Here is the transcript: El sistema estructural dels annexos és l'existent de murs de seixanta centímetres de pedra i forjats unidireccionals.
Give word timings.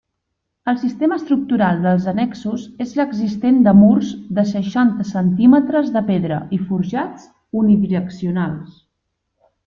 El 0.71 0.77
sistema 0.83 1.17
estructural 1.21 1.81
dels 1.83 2.07
annexos 2.11 2.63
és 2.85 2.93
l'existent 2.99 3.59
de 3.67 3.73
murs 3.81 4.09
de 4.39 4.45
seixanta 4.55 5.05
centímetres 5.13 5.91
de 5.97 6.03
pedra 6.11 6.39
i 6.57 6.59
forjats 6.71 7.29
unidireccionals. 7.61 8.81